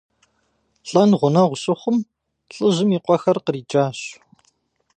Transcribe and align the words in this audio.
Лӏэн 0.89 1.11
гъунэгъу 1.19 1.59
щыхъум, 1.61 1.97
лӏыжьым 2.55 2.89
и 2.97 2.99
къуэхэр 3.05 3.37
къриджащ. 3.45 3.99